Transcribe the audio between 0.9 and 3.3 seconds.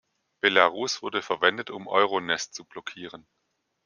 wurde verwendet, um Euronest zu blockieren.